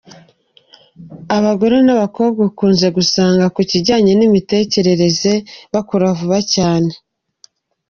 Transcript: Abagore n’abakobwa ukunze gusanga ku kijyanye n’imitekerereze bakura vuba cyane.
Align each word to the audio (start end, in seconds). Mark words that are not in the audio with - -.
Abagore 1.37 1.75
n’abakobwa 1.85 2.39
ukunze 2.49 2.87
gusanga 2.97 3.45
ku 3.55 3.61
kijyanye 3.69 4.11
n’imitekerereze 4.15 5.33
bakura 5.73 6.07
vuba 6.17 6.39
cyane. 6.53 6.91